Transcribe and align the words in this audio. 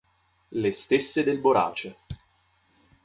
Le 0.61 0.71
stesse 0.71 1.21
del 1.23 1.37
borace. 1.39 1.95